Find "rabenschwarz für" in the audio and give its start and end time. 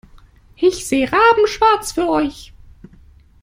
1.11-2.09